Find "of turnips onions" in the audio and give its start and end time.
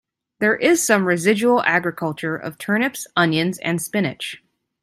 2.35-3.59